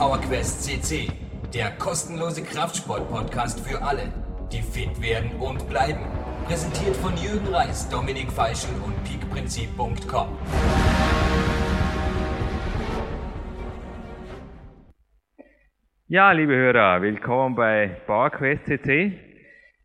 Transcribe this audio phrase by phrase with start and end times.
[0.00, 1.12] PowerQuest CC,
[1.52, 4.10] der kostenlose Kraftsport-Podcast für alle,
[4.50, 6.00] die fit werden und bleiben.
[6.46, 10.28] Präsentiert von Jürgen Reis, Dominik Feischl und peakprinzip.com.
[16.08, 19.12] Ja, liebe Hörer, willkommen bei PowerQuest CC.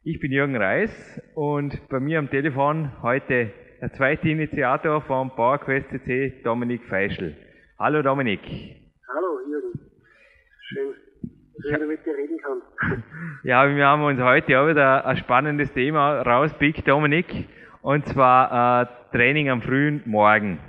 [0.06, 0.92] Ich bin Jürgen Reis
[1.34, 3.52] und bei mir am Telefon heute
[3.82, 7.36] der zweite Initiator vom PowerQuest CC, Dominik Feischl.
[7.78, 8.85] Hallo Dominik.
[11.68, 13.04] Schön, dass ich wieder mit dir reden kann.
[13.44, 17.26] Ja, wir haben uns heute auch wieder ein spannendes Thema rauspickt, Dominik,
[17.82, 20.60] und zwar äh, Training am frühen Morgen.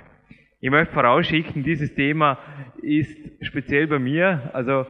[0.59, 2.39] Ich möchte vorausschicken, dieses Thema
[2.81, 4.85] ist speziell bei mir, also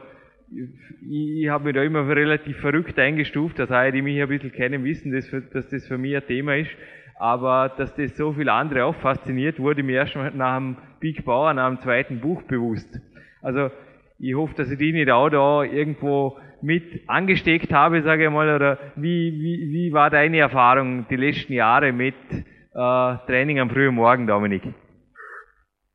[0.50, 4.52] ich, ich habe mich da immer relativ verrückt eingestuft, das heißt, die mich ein bisschen
[4.52, 6.70] kennen, wissen, dass, dass das für mich ein Thema ist,
[7.18, 11.52] aber dass das so viele andere auch fasziniert, wurde mir erst nach dem Big Bauer,
[11.52, 13.00] nach dem zweiten Buch bewusst.
[13.42, 13.70] Also
[14.18, 18.54] ich hoffe, dass ich die nicht auch da irgendwo mit angesteckt habe, sage ich mal,
[18.54, 23.94] oder wie, wie, wie war deine Erfahrung die letzten Jahre mit äh, Training am frühen
[23.94, 24.62] Morgen, Dominik?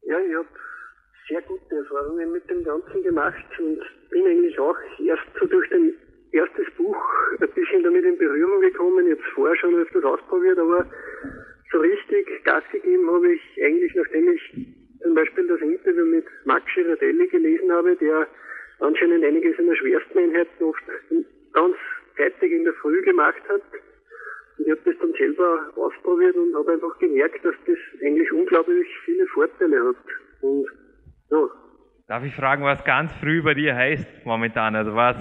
[0.03, 0.47] Ja, ich habe
[1.27, 3.79] sehr gute Erfahrungen mit dem Ganzen gemacht und
[4.09, 5.93] bin eigentlich auch erst so durch dein
[6.31, 6.97] erstes Buch
[7.41, 9.05] ein bisschen damit in Berührung gekommen.
[9.05, 10.85] Ich habe es vorher schon öfters ausprobiert, aber
[11.71, 14.72] so richtig Gas gegeben habe ich eigentlich, nachdem ich
[15.03, 18.27] zum Beispiel das Interview mit Max Girardelli gelesen habe, der
[18.79, 20.83] anscheinend einige seiner schwersten Einheiten oft
[21.53, 21.75] ganz
[22.17, 23.61] zeitig in der Früh gemacht hat.
[24.57, 28.87] Und ich habe das dann selber ausprobiert und habe einfach gemerkt, dass das eigentlich unglaublich
[29.05, 29.95] viele Vorteile hat.
[30.41, 30.67] Und
[31.31, 31.49] ja.
[32.07, 34.75] Darf ich fragen, was ganz früh bei dir heißt momentan?
[34.75, 35.17] Also was,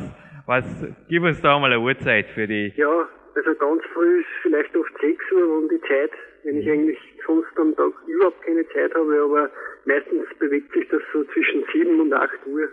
[0.46, 0.64] was,
[1.08, 2.72] gib uns da mal eine Uhrzeit für die.
[2.76, 6.10] Ja, also ganz früh ist vielleicht oft 6 Uhr um die Zeit,
[6.44, 6.72] wenn ich mhm.
[6.72, 9.50] eigentlich sonst am Tag überhaupt keine Zeit habe, aber
[9.84, 12.68] meistens bewegt sich das so zwischen 7 und 8 Uhr.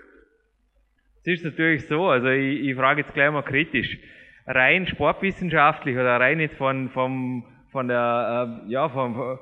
[1.23, 3.97] Es ist natürlich so, also ich, ich frage jetzt gleich mal kritisch.
[4.47, 9.39] Rein sportwissenschaftlich oder rein jetzt von, vom, von der, äh, ja, vom,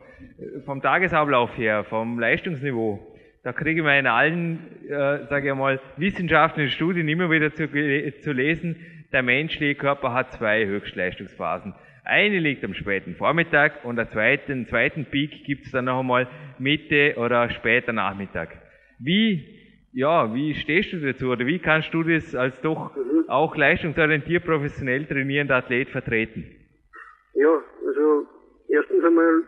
[0.65, 5.79] vom Tagesablauf her, vom Leistungsniveau, da kriege ich mir in allen, äh, sage ich mal,
[5.95, 8.75] wissenschaftlichen Studien immer wieder zu, zu lesen,
[9.11, 11.73] der menschliche Körper hat zwei Höchstleistungsphasen.
[12.03, 16.27] Eine liegt am späten Vormittag und der zweiten, zweiten Peak gibt es dann noch einmal
[16.57, 18.49] Mitte oder später Nachmittag.
[18.99, 19.43] Wie,
[19.93, 22.91] ja, wie stehst du dazu oder wie kannst du das als doch
[23.27, 26.45] auch leistungsorientiert professionell trainierender Athlet vertreten?
[27.33, 28.25] Ja, also
[28.69, 29.43] erstens einmal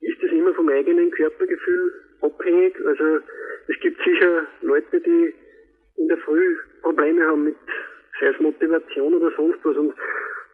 [0.00, 2.74] ist es immer vom eigenen Körpergefühl abhängig.
[2.86, 3.20] Also
[3.68, 5.34] es gibt sicher Leute, die
[5.96, 7.56] in der Früh Probleme haben mit
[8.20, 9.76] sei es Motivation oder sonst was.
[9.76, 9.94] Und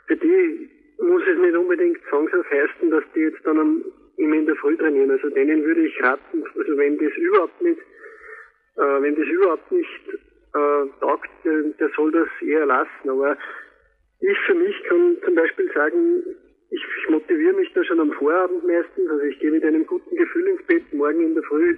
[0.07, 2.47] für die muss es nicht unbedingt zwangshaft
[2.91, 3.85] dass die jetzt dann am,
[4.17, 5.11] immer in der Früh trainieren.
[5.11, 7.81] Also denen würde ich raten, also wenn das überhaupt nicht,
[8.77, 10.09] äh, wenn das überhaupt nicht
[10.55, 13.09] äh, taugt, der, der soll das eher lassen.
[13.09, 13.37] Aber
[14.21, 16.23] ich für mich kann zum Beispiel sagen,
[16.71, 20.17] ich, ich motiviere mich da schon am Vorabend meistens, also ich gehe mit einem guten
[20.17, 21.77] Gefühl ins Bett, morgen in der Früh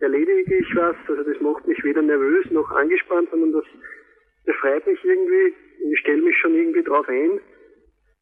[0.00, 3.64] erledige ich was, also das macht mich weder nervös noch angespannt, sondern das
[4.44, 5.54] befreit mich irgendwie,
[5.90, 7.40] ich stelle mich schon irgendwie drauf ein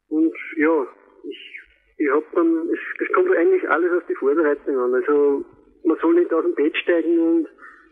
[0.09, 0.87] und ja,
[1.29, 1.59] ich,
[1.97, 5.45] ich hab dann, es, das kommt eigentlich alles auf die Vorbereitung an, also
[5.83, 7.47] man soll nicht aus dem Bett steigen und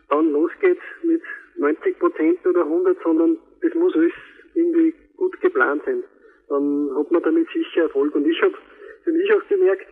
[0.08, 1.22] dann los geht's mit
[1.56, 4.12] 90 Prozent oder 100, sondern das muss alles
[4.54, 6.02] irgendwie gut geplant sein
[6.50, 8.14] dann hat man damit sicher Erfolg.
[8.14, 8.54] Und ich habe
[9.04, 9.86] für mich auch gemerkt,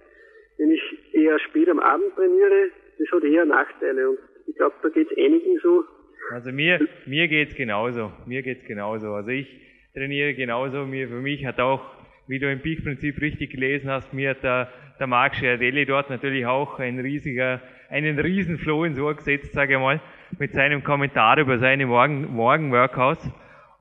[0.59, 4.10] wenn ich eher spät am Abend trainiere, das hat eher Nachteile.
[4.10, 5.84] Und ich glaube, da geht es einigen so.
[6.31, 8.12] Also mir, mir geht's genauso.
[8.27, 9.15] Mir geht's genauso.
[9.15, 9.49] Also ich
[9.95, 10.84] trainiere genauso.
[10.84, 11.81] Mir, für mich hat auch,
[12.27, 14.69] wie du im Peak-Prinzip richtig gelesen hast, mir hat der,
[14.99, 19.75] der Marc Schiardelli dort natürlich auch ein riesiger, einen riesen Flow ins Ohr gesetzt, sage
[19.75, 20.01] ich mal,
[20.39, 23.25] mit seinem Kommentar über seine Morgen, Morgen-Workouts.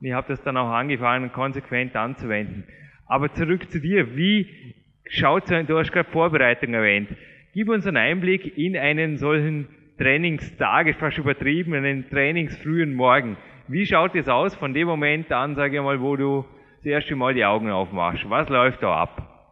[0.00, 2.64] Und ich habe das dann auch angefangen, konsequent anzuwenden.
[3.06, 4.16] Aber zurück zu dir.
[4.16, 4.74] Wie
[5.08, 7.10] schaut so, du hast gerade Vorbereitung erwähnt.
[7.52, 13.36] Gib uns einen Einblick in einen solchen Trainingstag, ist fast übertrieben, einen trainingsfrühen Morgen.
[13.66, 16.44] Wie schaut es aus von dem Moment an, sage ich mal, wo du
[16.78, 18.24] das erste Mal die Augen aufmachst?
[18.30, 19.50] Was läuft da ab?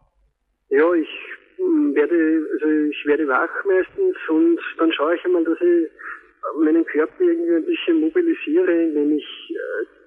[0.69, 1.09] Ja, ich
[1.57, 5.89] hm, werde, also ich werde wach meistens und dann schaue ich einmal, dass ich
[6.63, 9.53] meinen Körper irgendwie ein bisschen mobilisiere, indem ich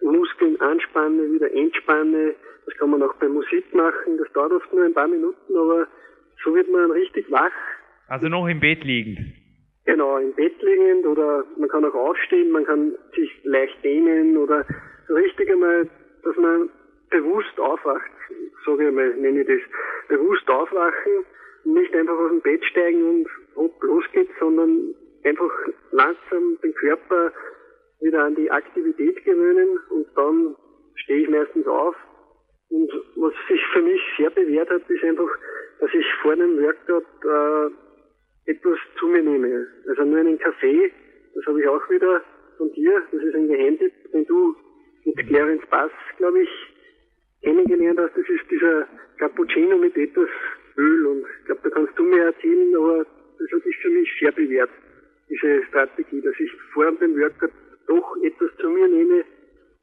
[0.02, 2.34] äh, Muskeln anspanne, wieder entspanne.
[2.64, 4.16] Das kann man auch bei Musik machen.
[4.18, 5.86] Das dauert oft nur ein paar Minuten, aber
[6.42, 7.52] so wird man richtig wach.
[8.08, 9.39] Also noch im Bett liegend?
[9.90, 14.64] Genau, im Bett liegend oder man kann auch aufstehen, man kann sich leicht dehnen oder
[15.08, 15.88] so richtig einmal,
[16.22, 16.70] dass man
[17.10, 18.08] bewusst aufwacht,
[18.64, 19.58] sage ich mal, nenne ich das,
[20.06, 21.24] bewusst aufwachen,
[21.64, 24.94] nicht einfach aus dem Bett steigen und hopp, los geht's, sondern
[25.24, 25.50] einfach
[25.90, 27.32] langsam den Körper
[28.00, 30.54] wieder an die Aktivität gewöhnen und dann
[30.94, 31.96] stehe ich meistens auf.
[32.68, 35.30] Und was sich für mich sehr bewährt hat, ist einfach,
[35.80, 37.74] dass ich vor einem Workout äh,
[38.50, 39.66] etwas zu mir nehme.
[39.88, 40.92] Also nur einen Kaffee,
[41.34, 42.22] das habe ich auch wieder
[42.58, 44.56] von dir, das ist ein Geheimtipp, den du
[45.04, 46.48] mit Clarence Bass, glaube ich,
[47.42, 48.16] kennengelernt hast.
[48.16, 48.86] Das ist dieser
[49.18, 50.28] Cappuccino mit etwas
[50.76, 53.06] Öl und ich glaube, da kannst du mir erzählen, aber
[53.38, 54.70] das hat sich für mich sehr bewährt,
[55.28, 57.52] diese Strategie, dass ich vor dem Workout
[57.86, 59.24] doch etwas zu mir nehme,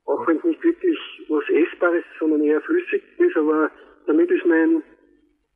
[0.06, 0.98] auch wenn es nicht wirklich
[1.30, 3.72] was Essbares, sondern eher flüssig ist, aber
[4.06, 4.84] damit ist mein,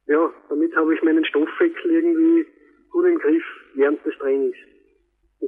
[0.07, 2.45] ja, damit habe ich meinen Stoffwechsel irgendwie
[2.91, 3.43] gut im Griff
[3.75, 4.55] während des Trainings.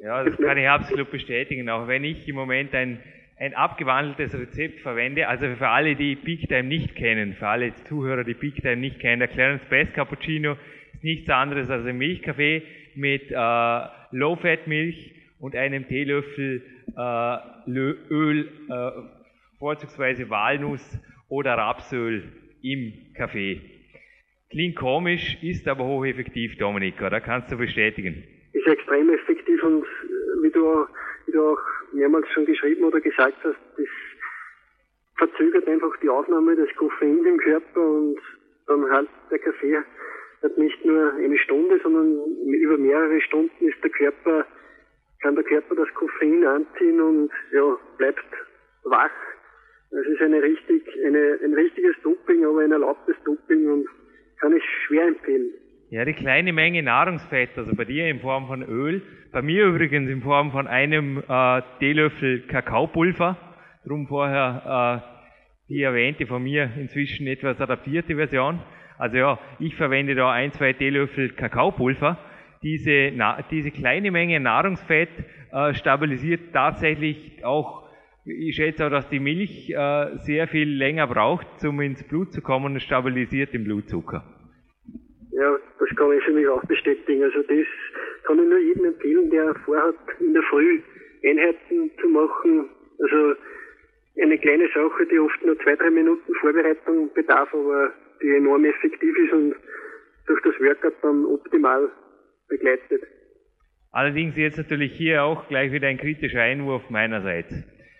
[0.01, 1.69] Ja, das kann ich absolut bestätigen.
[1.69, 2.99] Auch wenn ich im Moment ein,
[3.37, 8.23] ein abgewandeltes Rezept verwende, also für alle, die Peak Time nicht kennen, für alle Zuhörer,
[8.23, 10.57] die Peak Time nicht kennen, der Clarence Best Cappuccino
[10.93, 12.63] ist nichts anderes als ein Milchkaffee
[12.95, 13.81] mit äh,
[14.11, 16.63] Low-Fat-Milch und einem Teelöffel
[16.95, 18.91] äh, Öl, äh,
[19.59, 20.99] vorzugsweise Walnuss
[21.29, 22.23] oder Rapsöl
[22.61, 23.61] im Kaffee.
[24.53, 27.19] Klingt komisch, ist aber hocheffektiv, Dominik, oder?
[27.19, 28.23] Kannst du bestätigen?
[28.53, 29.83] Ist extrem effektiv und
[30.43, 30.85] wie du,
[31.25, 31.61] wie du auch
[31.91, 33.87] mehrmals schon geschrieben oder gesagt hast, das
[35.17, 38.19] verzögert einfach die Aufnahme des Koffeins im Körper und
[38.67, 39.79] dann halt der Kaffee
[40.43, 44.45] hat nicht nur eine Stunde, sondern über mehrere Stunden ist der Körper
[45.23, 48.25] kann der Körper das Koffein anziehen und ja, bleibt
[48.83, 49.09] wach.
[49.89, 53.87] Es ist eine richtig, eine, ein richtiges Doping, aber ein erlaubtes Doping und
[54.39, 55.51] kann ich schwer empfehlen.
[55.89, 59.01] Ja, die kleine Menge Nahrungsfett, also bei dir in Form von Öl,
[59.31, 63.37] bei mir übrigens in Form von einem äh, Teelöffel Kakaopulver,
[63.85, 68.59] drum vorher äh, die erwähnte von mir inzwischen etwas adaptierte Version.
[68.97, 72.17] Also ja, ich verwende da ein, zwei Teelöffel Kakaopulver
[72.63, 73.11] diese,
[73.51, 75.09] diese kleine Menge Nahrungsfett
[75.51, 77.82] äh, stabilisiert tatsächlich auch,
[78.25, 82.41] ich schätze auch, dass die Milch äh, sehr viel länger braucht, um ins Blut zu
[82.41, 84.23] kommen und stabilisiert den Blutzucker.
[85.31, 87.23] Ja, das kann ich für mich auch bestätigen.
[87.23, 87.65] Also das
[88.23, 90.81] kann ich nur jedem empfehlen, der vorhat, in der Früh
[91.25, 92.69] Einheiten zu machen.
[92.99, 93.35] Also
[94.21, 97.91] eine kleine Sache, die oft nur zwei, drei Minuten Vorbereitung bedarf, aber
[98.21, 99.55] die enorm effektiv ist und
[100.27, 101.89] durch das Workout dann optimal
[102.47, 103.03] begleitet.
[103.91, 107.53] Allerdings jetzt natürlich hier auch gleich wieder ein kritischer Einwurf meinerseits.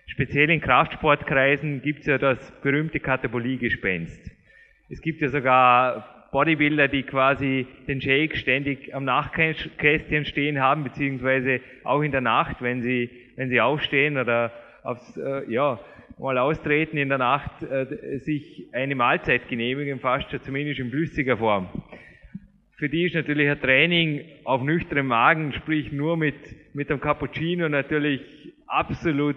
[0.06, 4.30] Speziell in Kraftsportkreisen gibt es ja das berühmte Kataboliegespenst.
[4.90, 11.60] Es gibt ja sogar Bodybuilder, die quasi den Shake ständig am Nachtkästchen stehen haben, beziehungsweise
[11.84, 14.52] auch in der Nacht, wenn sie, wenn sie aufstehen oder
[14.82, 15.80] aufs, äh, ja,
[16.18, 21.36] mal austreten in der Nacht, äh, sich eine Mahlzeit genehmigen, fast schon zumindest in flüssiger
[21.36, 21.68] Form
[22.76, 26.34] für die ist natürlich ein Training auf nüchternem Magen, sprich nur mit,
[26.74, 28.20] mit einem Cappuccino natürlich
[28.66, 29.36] absolut,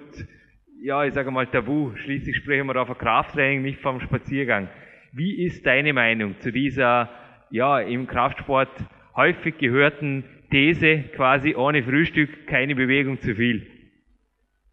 [0.82, 1.92] ja, ich sage mal tabu.
[1.96, 4.70] Schließlich sprechen wir auf ein Krafttraining, nicht vom Spaziergang.
[5.14, 7.10] Wie ist deine Meinung zu dieser,
[7.50, 8.70] ja, im Kraftsport
[9.16, 13.66] häufig gehörten These, quasi ohne Frühstück keine Bewegung zu viel?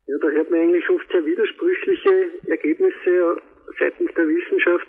[0.07, 3.41] Ja, da hört man eigentlich oft sehr widersprüchliche Ergebnisse
[3.79, 4.87] seitens der Wissenschaft.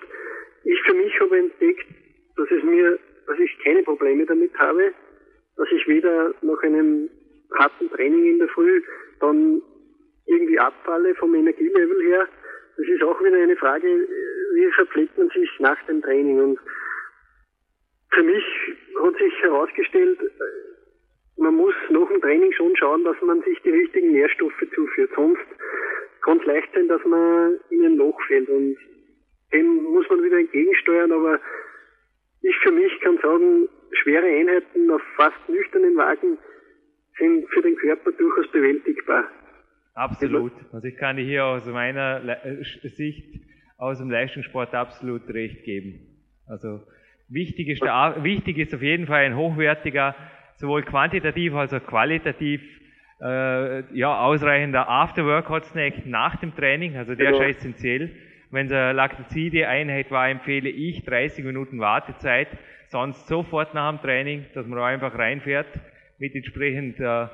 [0.65, 1.87] Ich für mich habe entdeckt,
[2.35, 4.93] dass es mir dass ich keine Probleme damit habe,
[5.57, 7.09] dass ich weder nach einem
[7.57, 8.81] harten Training in der Früh
[9.19, 9.61] dann
[10.25, 12.27] irgendwie abfalle vom Energielevel her.
[12.77, 14.07] Das ist auch wieder eine Frage,
[14.53, 16.39] wie verpflegt man sich nach dem Training.
[16.39, 16.59] Und
[18.11, 18.43] für mich
[19.01, 20.19] hat sich herausgestellt,
[21.37, 25.11] man muss nach dem Training schon schauen, dass man sich die richtigen Nährstoffe zuführt.
[25.15, 25.45] Sonst
[26.23, 28.49] kann es leicht sein, dass man in ein Loch fällt.
[28.49, 28.77] Und
[29.53, 31.39] dem muss man wieder entgegensteuern, aber
[32.41, 36.37] ich für mich kann sagen, schwere Einheiten auf fast nüchternen Wagen
[37.17, 39.29] sind für den Körper durchaus bewältigbar.
[39.95, 40.51] Absolut.
[40.73, 43.41] Also ich kann hier aus meiner äh, Sicht
[43.77, 45.99] aus dem Leistungssport absolut recht geben.
[46.47, 46.81] Also
[47.29, 50.15] wichtig ist, der, wichtig ist auf jeden Fall ein hochwertiger,
[50.55, 52.61] sowohl quantitativ als auch qualitativ
[53.21, 56.97] äh, ja, ausreichender After-Workout-Snack nach dem Training.
[56.97, 57.43] Also der genau.
[57.43, 58.11] ist essentiell.
[58.51, 62.49] Wenn es eine Laktozide-Einheit war, empfehle ich 30 Minuten Wartezeit,
[62.87, 65.67] sonst sofort nach dem Training, dass man einfach reinfährt,
[66.19, 67.27] mit entsprechend äh,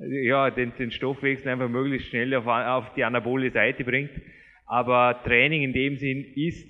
[0.00, 4.10] ja, den, den Stoffwechsel einfach möglichst schnell auf, auf die anabole Seite bringt.
[4.66, 6.68] Aber Training in dem Sinn ist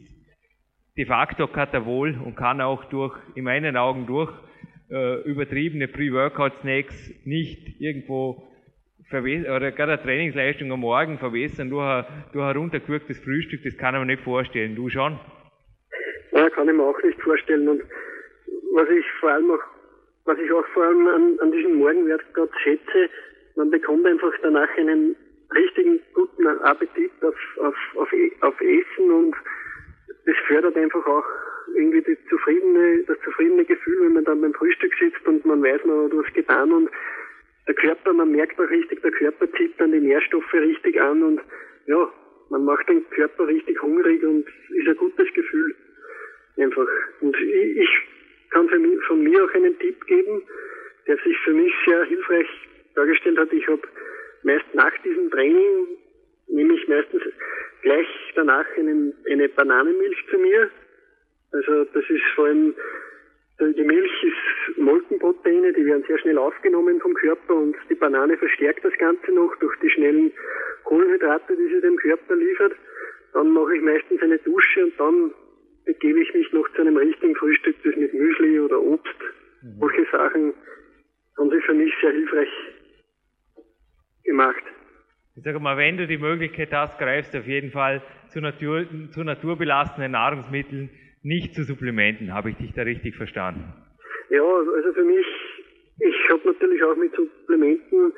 [0.97, 4.33] de facto katabol und kann auch durch, in meinen Augen durch
[4.91, 8.43] äh, übertriebene Pre-Workout-Snacks nicht irgendwo
[9.13, 13.95] oder gerade eine Trainingsleistung am Morgen verwässern durch ein, durch ein runtergewürgtes Frühstück, das kann
[13.95, 14.75] man nicht vorstellen.
[14.75, 15.17] Du schon?
[16.33, 17.69] Ja, kann ich mir auch nicht vorstellen.
[17.69, 17.83] Und
[18.75, 19.63] was ich vor allem auch,
[20.27, 23.09] was ich auch vor allem an, an diesem gerade schätze,
[23.55, 25.17] man bekommt einfach danach einen
[25.55, 29.35] richtigen guten Appetit auf, auf, auf, e, auf Essen und
[30.27, 31.25] das fördert einfach auch
[31.75, 35.85] irgendwie die zufriedene, das zufriedene Gefühl, wenn man dann beim Frühstück sitzt und man weiß,
[35.85, 36.91] man hat was getan und
[37.67, 41.41] der Körper, man merkt auch richtig, der Körper zieht dann die Nährstoffe richtig an und
[41.87, 42.13] ja,
[42.51, 45.75] man macht den Körper richtig hungrig und ist ein gutes Gefühl.
[46.59, 46.89] Einfach.
[47.21, 47.89] Und ich, ich
[48.51, 50.43] kann für mich, von mir auch einen Tipp geben,
[51.07, 52.47] der sich für mich sehr hilfreich
[52.95, 53.53] dargestellt hat.
[53.53, 53.83] Ich habe
[54.43, 55.87] meist nach diesem Training,
[56.49, 57.23] nehme ich meistens
[57.83, 60.71] gleich danach einen, eine Bananenmilch zu mir.
[61.53, 62.75] Also das ist vor allem,
[63.61, 68.85] die Milch ist Molkenproteine, die werden sehr schnell aufgenommen vom Körper und die Banane verstärkt
[68.85, 70.33] das Ganze noch durch die schnellen
[70.85, 72.73] Kohlenhydrate, die sie dem Körper liefert.
[73.33, 75.35] Dann mache ich meistens eine Dusche und dann
[75.85, 79.15] begebe ich mich noch zu einem richtigen Frühstück, das mit Müsli oder Obst.
[79.63, 79.81] Mhm.
[79.81, 80.55] Solche Sachen
[81.39, 82.49] haben sich für mich sehr hilfreich
[84.25, 84.63] gemacht.
[85.37, 88.87] Ich sage mal, wenn du die Möglichkeit hast, greifst du auf jeden Fall zu, Natur,
[89.11, 90.91] zu naturbelastenden Nahrungsmitteln,
[91.23, 92.33] nicht zu Supplementen.
[92.33, 93.73] Habe ich dich da richtig verstanden?
[94.31, 95.27] Ja, also für mich,
[95.99, 98.13] ich habe natürlich auch mit Supplementen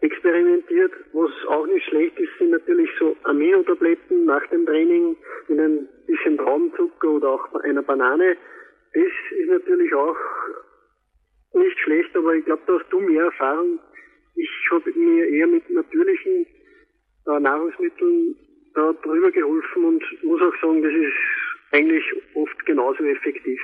[0.00, 0.92] experimentiert.
[1.12, 5.16] Was auch nicht schlecht ist, sind natürlich so Aminotabletten nach dem Training
[5.48, 8.36] in ein bisschen Traubenzucker oder auch einer Banane.
[8.94, 10.16] Das ist natürlich auch
[11.54, 13.78] nicht schlecht, aber ich glaube, da hast du mehr Erfahrung.
[14.34, 16.46] Ich habe mir eher mit natürlichen
[17.26, 18.36] äh, Nahrungsmitteln
[18.74, 21.12] da drüber geholfen und muss auch sagen, das ist
[21.72, 23.60] eigentlich oft genauso effektiv.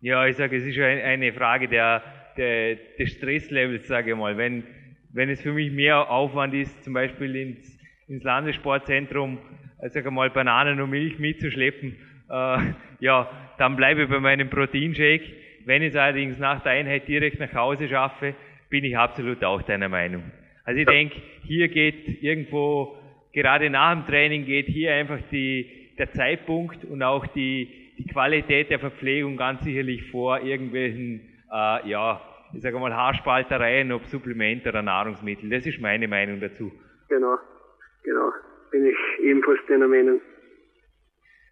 [0.00, 2.02] Ja, ich sage, es ist eine, eine Frage der,
[2.36, 4.36] der, des Stresslevels, sage ich mal.
[4.36, 4.64] Wenn,
[5.12, 9.38] wenn es für mich mehr Aufwand ist, zum Beispiel ins, ins Landessportzentrum,
[9.80, 11.96] äh, sage mal, Bananen und Milch mitzuschleppen,
[12.30, 12.58] äh,
[13.00, 15.45] ja, dann bleibe ich bei meinem Proteinshake.
[15.66, 18.34] Wenn ich es allerdings nach der Einheit direkt nach Hause schaffe,
[18.70, 20.22] bin ich absolut auch deiner Meinung.
[20.64, 22.96] Also ich denke, hier geht irgendwo,
[23.32, 27.68] gerade nach dem Training geht hier einfach die, der Zeitpunkt und auch die,
[27.98, 31.20] die Qualität der Verpflegung ganz sicherlich vor irgendwelchen,
[31.52, 32.20] äh, ja,
[32.54, 35.50] ich sage mal, Haarspaltereien, ob Supplement oder Nahrungsmittel.
[35.50, 36.70] Das ist meine Meinung dazu.
[37.08, 37.38] Genau,
[38.04, 38.30] genau.
[38.70, 40.20] Bin ich ebenfalls deiner Meinung.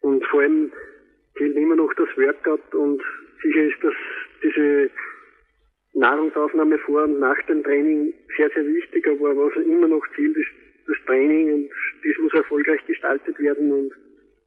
[0.02, 0.71] Und vor allem
[1.35, 3.02] gilt immer noch das Workout und
[3.42, 3.94] sicher ist das
[4.42, 4.90] diese
[5.94, 10.50] Nahrungsaufnahme vor und nach dem Training sehr, sehr wichtig, aber was immer noch zählt, ist
[10.86, 11.70] das Training und
[12.04, 13.92] das muss erfolgreich gestaltet werden und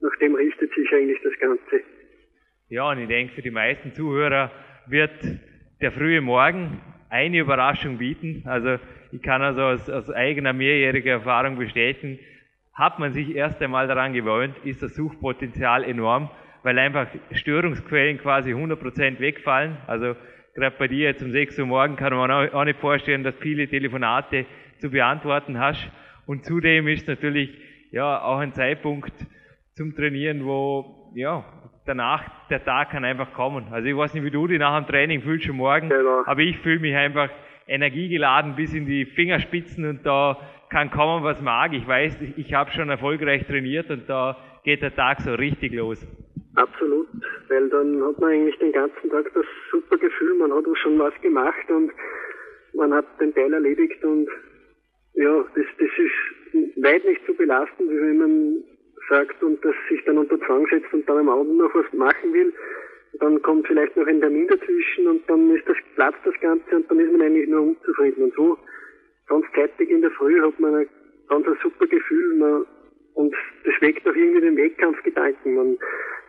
[0.01, 1.81] nach dem richtet sich eigentlich das Ganze.
[2.69, 4.51] Ja, und ich denke, für die meisten Zuhörer
[4.87, 5.11] wird
[5.81, 8.43] der frühe Morgen eine Überraschung bieten.
[8.45, 8.77] Also
[9.11, 12.19] ich kann also aus, aus eigener mehrjähriger Erfahrung bestätigen,
[12.73, 16.29] hat man sich erst einmal daran gewöhnt, ist das Suchpotenzial enorm,
[16.67, 19.77] weil einfach Störungsquellen quasi 100% wegfallen.
[19.87, 20.17] Also
[20.53, 23.69] gerade bei dir jetzt um 6 Uhr morgen kann man auch nicht vorstellen, dass viele
[23.69, 24.45] Telefonate
[24.79, 25.89] zu beantworten hast.
[26.25, 27.57] Und zudem ist natürlich
[27.91, 29.13] ja auch ein Zeitpunkt
[29.75, 31.45] zum Trainieren, wo ja
[31.85, 33.67] danach, der Tag kann einfach kommen.
[33.71, 36.23] Also ich weiß nicht, wie du dich nach dem Training fühlst schon morgen, genau.
[36.25, 37.29] aber ich fühle mich einfach
[37.65, 41.71] energiegeladen bis in die Fingerspitzen und da kann kommen, was mag.
[41.71, 46.05] Ich weiß, ich habe schon erfolgreich trainiert und da geht der Tag so richtig los.
[46.57, 47.07] Absolut,
[47.49, 51.13] weil dann hat man eigentlich den ganzen Tag das super Gefühl, man hat schon was
[51.21, 51.91] gemacht und
[52.73, 54.27] man hat den Teil erledigt und
[55.13, 58.63] ja, das, das ist weit nicht so belastend, wie wenn man
[59.07, 62.33] sagt und das sich dann unter Zwang setzt und dann am Abend noch was machen
[62.33, 62.51] will.
[63.19, 66.89] Dann kommt vielleicht noch ein Termin dazwischen und dann ist das, platzt das Ganze und
[66.89, 68.23] dann ist man eigentlich nur unzufrieden.
[68.23, 68.57] Und so
[69.27, 70.89] ganz zeitig in der Früh hat man ein
[71.29, 72.65] ganz ein super Gefühl man,
[73.17, 73.33] und
[73.65, 75.55] das weckt auch irgendwie den Wettkampfgedanken.
[75.55, 75.77] Man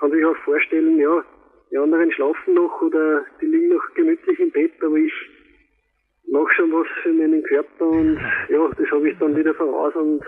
[0.00, 1.23] kann sich auch vorstellen, ja,
[1.71, 5.12] die anderen schlafen noch oder die liegen noch gemütlich im Bett, aber ich
[6.30, 8.18] mache schon was für meinen Körper und
[8.49, 10.21] ja, das habe ich dann wieder voraus und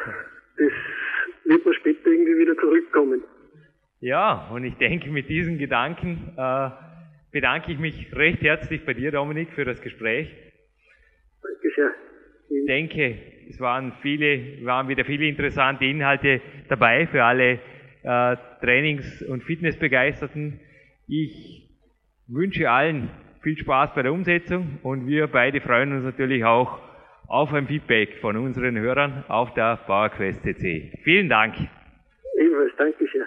[0.59, 0.73] das
[1.45, 3.25] wird man später irgendwie wieder zurückkommen.
[4.01, 6.71] Ja, und ich denke, mit diesen Gedanken äh,
[7.33, 10.29] bedanke ich mich recht herzlich bei dir, Dominik, für das Gespräch.
[11.43, 11.95] Danke sehr.
[12.67, 13.17] Denke,
[13.49, 17.59] es waren viele, waren wieder viele interessante Inhalte dabei für alle
[18.03, 20.61] äh, Trainings- und Fitnessbegeisterten.
[21.09, 21.69] Ich
[22.29, 23.11] wünsche allen
[23.43, 26.81] viel Spaß bei der Umsetzung und wir beide freuen uns natürlich auch
[27.27, 30.93] auf ein Feedback von unseren Hörern auf der PowerQuest CC.
[31.05, 31.55] Vielen Dank.
[32.39, 33.27] Ebenfalls, danke sehr.